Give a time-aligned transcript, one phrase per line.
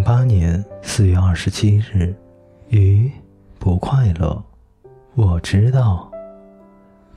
[0.00, 2.14] 零八年四月二十七日，
[2.70, 3.12] 鱼
[3.58, 4.42] 不快乐。
[5.14, 6.10] 我知道，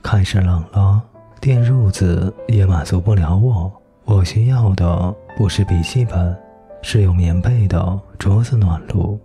[0.02, 1.02] 开始冷了，
[1.40, 3.72] 电褥子也满足不了我。
[4.04, 6.36] 我需要的不是笔记本，
[6.82, 9.18] 是有棉被的桌子暖炉。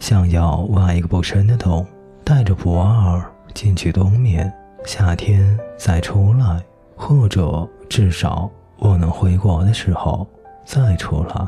[0.00, 1.86] 想要挖一个不深的洞，
[2.24, 3.24] 带着不二
[3.54, 4.52] 进去冬眠，
[4.84, 6.60] 夏天再出来，
[6.96, 10.26] 或者至少我能回国的时候
[10.64, 11.46] 再出来。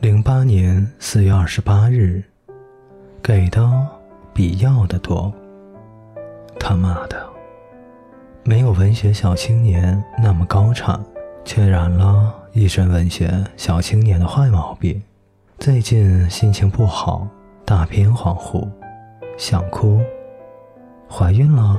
[0.00, 2.24] 零八年四月二十八日，
[3.22, 3.86] 给的
[4.32, 5.30] 比要的多。
[6.58, 7.28] 他妈的，
[8.42, 10.98] 没有文学小青年那么高产，
[11.44, 15.02] 却染了一身文学小青年的坏毛病。
[15.58, 17.28] 最近心情不好，
[17.66, 18.66] 大片恍惚，
[19.36, 20.00] 想哭。
[21.10, 21.78] 怀孕了？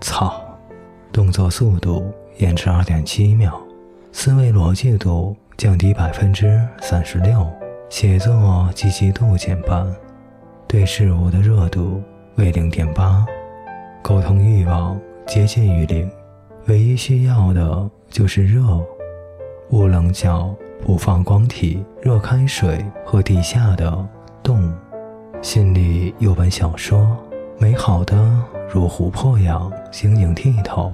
[0.00, 0.42] 操！
[1.12, 3.56] 动作速度延迟二点七秒，
[4.10, 5.36] 思维逻辑度。
[5.56, 7.46] 降低百分之三十六，
[7.88, 9.86] 写作积极度减半，
[10.66, 12.02] 对事物的热度
[12.36, 13.24] 为零点八，
[14.02, 16.10] 沟通欲望接近于零，
[16.66, 18.62] 唯一需要的就是热。
[19.70, 24.06] 无棱角不放光体，热开水和地下的
[24.42, 24.72] 洞。
[25.40, 27.16] 心里有本小说，
[27.58, 28.14] 美好的
[28.68, 30.92] 如琥珀样晶莹剔透。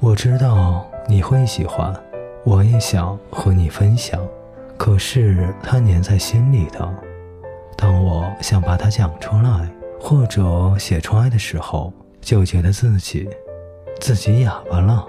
[0.00, 1.94] 我知道你会喜欢。
[2.44, 4.20] 我也想和你分享，
[4.76, 6.92] 可是它粘在心里的。
[7.76, 9.68] 当我想把它讲出来
[10.00, 13.28] 或者写出来的时候，就觉得自己
[14.00, 15.06] 自己哑巴了。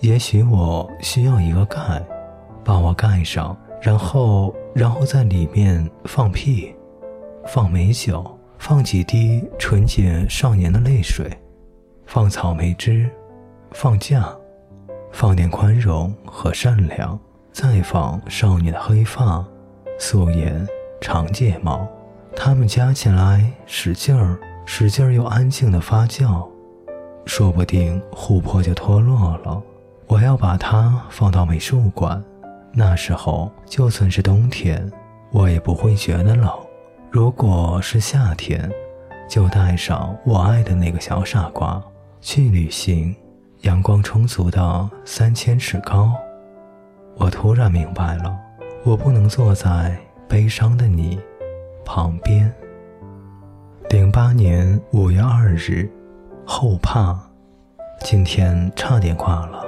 [0.00, 2.02] 也许我需要一个盖，
[2.64, 6.74] 把我盖上，然后然后在里面放屁，
[7.46, 11.30] 放美酒，放几滴纯洁少年的泪水，
[12.06, 13.08] 放草莓汁，
[13.72, 14.34] 放酱。
[15.14, 17.16] 放点宽容和善良，
[17.52, 19.42] 再放少女的黑发、
[19.96, 20.66] 素颜、
[21.00, 21.86] 长睫毛，
[22.34, 24.36] 它们加起来使劲儿、
[24.66, 26.44] 使劲儿又安静的发酵，
[27.26, 29.62] 说不定琥珀就脱落了。
[30.08, 32.22] 我要把它放到美术馆，
[32.72, 34.90] 那时候就算是冬天，
[35.30, 36.50] 我也不会觉得冷。
[37.08, 38.68] 如果是夏天，
[39.28, 41.80] 就带上我爱的那个小傻瓜
[42.20, 43.14] 去旅行。
[43.64, 46.12] 阳光充足的三千尺高，
[47.16, 48.36] 我突然明白了，
[48.84, 49.98] 我不能坐在
[50.28, 51.18] 悲伤的你
[51.82, 52.52] 旁边。
[53.88, 55.90] 零八年五月二日，
[56.44, 57.18] 后怕，
[58.00, 59.64] 今天差点挂了。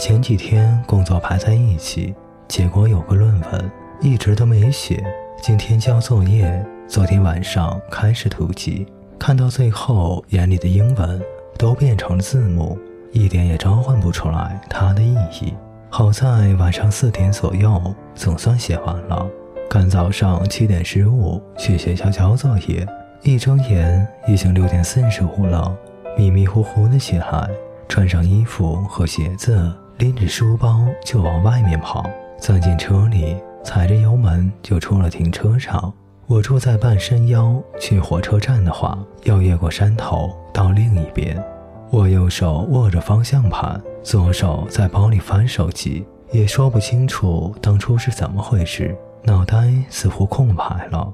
[0.00, 2.12] 前几天工作排在一起，
[2.48, 5.00] 结果有个论文一直都没写，
[5.40, 8.84] 今天交作业，昨天晚上开始突击，
[9.16, 11.22] 看到最后，眼里的英文
[11.56, 12.76] 都变成了字母。
[13.12, 15.54] 一点也召唤不出来它的意义。
[15.90, 17.80] 好在晚上四点左右
[18.14, 19.26] 总算写完了，
[19.70, 22.86] 赶早上七点十五去学校交作业。
[23.22, 25.74] 一睁眼已经六点四十五了，
[26.16, 27.48] 迷迷糊糊的起来，
[27.88, 32.08] 穿上衣服和鞋子，拎着书包就往外面跑。
[32.38, 35.92] 钻进车里，踩着油门就出了停车场。
[36.26, 41.42] 我住在半山腰，去火车站的话要越过山头到另一边。
[41.90, 48.94] 我右手握着方向盘，左手在包里翻手机，也说不清楚当初是怎么回事，
[49.24, 51.10] 脑袋似乎空白了。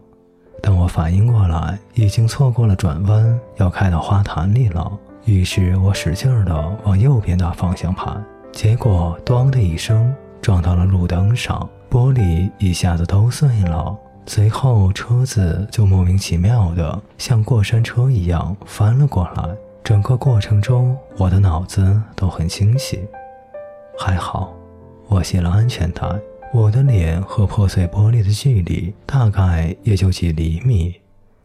[0.60, 4.90] 等我反应过来，已经错过了转弯，要开到花坛里了。
[5.24, 13.96] 于是我使劲儿地往右边打方向盘，结果“咣”的一声撞到了路灯上，玻璃一下子都碎了。
[14.26, 19.44] 随后车子就莫名其妙地像过山车一样翻了过来。
[19.94, 23.06] 整个过程中，我的脑子都很清晰。
[23.96, 24.52] 还好，
[25.06, 26.02] 我系了安全带。
[26.52, 30.96] 我的脸和破碎玻璃的距离大概也就几厘米。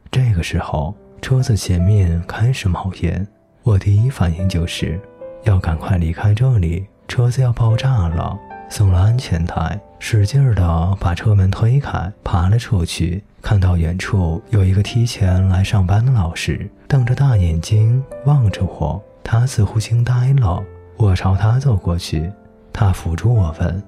[0.09, 3.27] 这个时候，车子前面开始冒烟。
[3.61, 4.99] 我第一反应就是
[5.43, 8.35] 要赶快离开这里，车子要爆炸了。
[8.69, 13.23] 松了安全带，使劲儿地把车门推开，爬了出去。
[13.41, 19.01] 看到远处有一个提前来上班的老师，瞪着大眼睛望着我。
[19.23, 20.63] 他似乎惊呆了。
[20.97, 22.31] 我朝他走过去，
[22.71, 23.83] 他扶住我问：“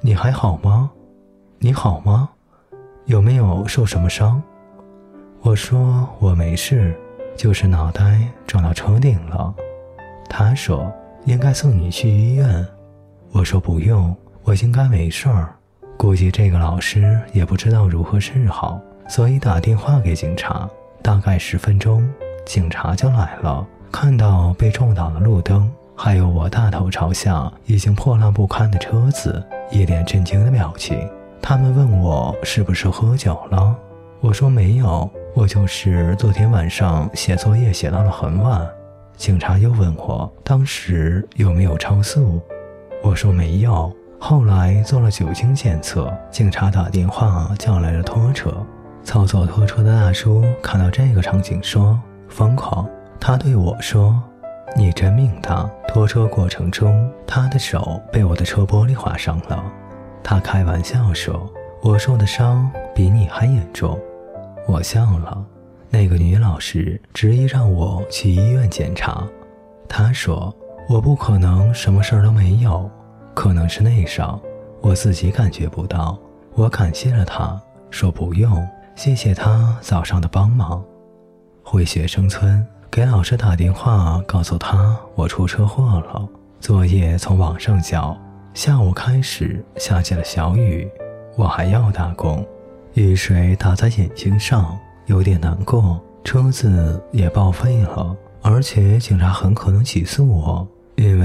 [0.00, 0.90] 你还好吗？
[1.58, 2.30] 你好吗？
[3.04, 4.42] 有没有受什么伤？”
[5.42, 6.94] 我说：“我没事，
[7.36, 9.54] 就是脑袋撞到车顶了。”
[10.28, 10.90] 他说
[11.26, 12.66] ：“应该送你去医院。”
[13.32, 14.14] 我说：“不用，
[14.44, 15.54] 我应该没事儿。”
[15.98, 20.68] 估计这个老师也不知道如何是好，所以打电话给警察。
[21.02, 22.06] 大概十分钟，
[22.44, 23.66] 警察就来了。
[23.92, 31.08] 看到被撞倒的路灯，还有我大头朝下、已经破烂不堪的车子，一脸震惊的表情。
[31.40, 33.74] 他们问我是不是喝酒了，
[34.20, 38.68] 我说没有，我就是昨天晚上写作业写到了很晚。
[39.16, 42.40] 警察又问我当时有没有超速，
[43.02, 43.94] 我说没有。
[44.18, 48.50] 后来做了酒精检测，警察打电话叫来了拖车。
[49.04, 52.88] 操作拖车的大叔看到这个场景说：“疯狂。”
[53.20, 54.20] 他对我说
[54.74, 59.62] ：“你真命大。”拖车过程中，他的手被我的车玻璃划伤了。
[60.24, 61.48] 他开玩笑说
[61.82, 63.98] ：“我受的伤比你还严重。”
[64.66, 65.44] 我笑了。
[65.88, 69.24] 那个女老师执意让我去医院检查。
[69.88, 70.52] 她说
[70.88, 72.88] ：“我不可能什么事儿都没有，
[73.34, 74.40] 可能是内伤，
[74.80, 76.16] 我自己感觉不到。”
[76.54, 77.60] 我感谢了他，
[77.90, 80.82] 说不用，谢谢他早上的帮忙。
[81.62, 86.26] 回学生村给老师打电话，告诉他我出车祸了，
[86.58, 88.16] 作业从网上交。
[88.54, 90.90] 下午开始下起了小雨，
[91.36, 92.42] 我还要打工，
[92.94, 94.78] 雨水打在眼睛上。
[95.04, 100.66] 有点难过，车子也报废了，而且警察很可能起诉我，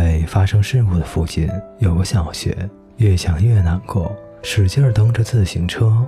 [0.03, 1.49] 为发生事故的附近
[1.79, 2.69] 有个小学。
[2.97, 6.05] 越想越难过，使劲蹬着自行车。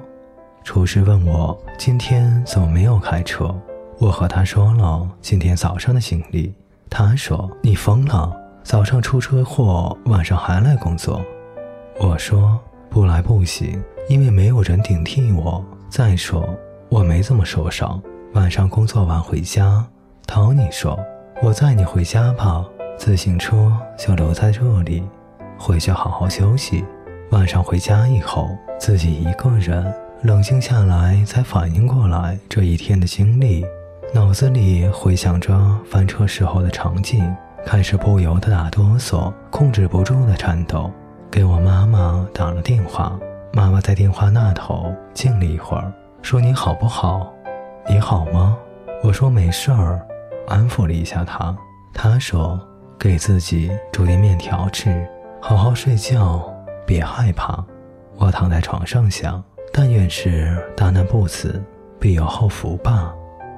[0.63, 3.55] 厨师问我今天怎么没有开车，
[3.97, 6.53] 我和他说了今天早上的行李。
[6.89, 8.31] 他说你疯了，
[8.63, 11.21] 早上出车祸，晚上还来工作。
[11.99, 12.59] 我说
[12.89, 15.63] 不来不行，因为没有人顶替我。
[15.89, 16.47] 再说。
[16.89, 17.99] 我没怎么受伤，
[18.33, 19.83] 晚上工作完回家
[20.27, 20.99] ，Tony 说
[21.41, 22.63] ：“我载你回家吧，
[22.97, 25.03] 自行车就留在这里，
[25.57, 26.83] 回去好好休息。”
[27.31, 28.49] 晚上回家以后，
[28.79, 29.91] 自己一个人
[30.21, 33.65] 冷静下来，才反应过来这一天的经历，
[34.13, 35.57] 脑子里回想着
[35.89, 37.35] 翻车时候的场景，
[37.65, 40.91] 开始不由得打哆嗦，控制不住的颤抖。
[41.31, 43.19] 给我妈妈打了电话，
[43.51, 45.91] 妈妈在电话那头静了一会儿。
[46.21, 47.33] 说你好不好？
[47.89, 48.55] 你好吗？
[49.03, 49.99] 我说没事儿，
[50.47, 51.57] 安抚了一下她，
[51.93, 52.59] 她说
[52.99, 55.07] 给自己煮点面条吃，
[55.41, 56.53] 好好睡觉，
[56.85, 57.63] 别害怕。
[58.17, 59.43] 我躺在床上想，
[59.73, 61.61] 但愿是大难不死，
[61.99, 63.13] 必有后福吧。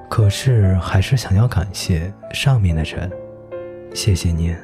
[0.08, 3.10] 可是还是想要感谢上面的人，
[3.94, 4.56] 谢谢您。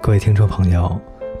[0.00, 1.00] 各位听众朋友，